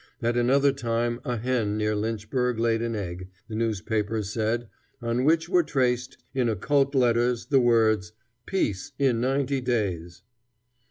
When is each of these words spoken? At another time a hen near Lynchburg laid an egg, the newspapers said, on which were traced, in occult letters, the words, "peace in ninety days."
At 0.19 0.35
another 0.35 0.71
time 0.71 1.21
a 1.23 1.37
hen 1.37 1.77
near 1.77 1.95
Lynchburg 1.95 2.57
laid 2.57 2.81
an 2.81 2.95
egg, 2.95 3.29
the 3.47 3.53
newspapers 3.53 4.31
said, 4.33 4.67
on 4.99 5.25
which 5.25 5.47
were 5.47 5.61
traced, 5.61 6.17
in 6.33 6.49
occult 6.49 6.95
letters, 6.95 7.45
the 7.45 7.59
words, 7.59 8.11
"peace 8.47 8.93
in 8.97 9.21
ninety 9.21 9.61
days." 9.61 10.23